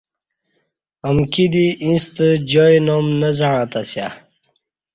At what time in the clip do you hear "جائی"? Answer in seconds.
2.49-2.79